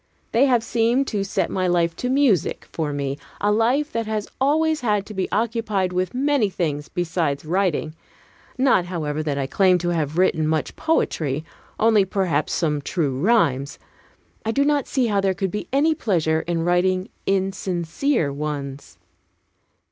[0.31, 4.27] They have seemed to set my life to music for me, a life that has
[4.41, 7.93] always had to be occupied with many things besides writing.
[8.57, 11.45] Not, however, that I claim to have written much poetry:
[11.79, 13.77] only perhaps some true rhymes:
[14.43, 18.97] I do not see how there could be any pleasure in writing insincere ones.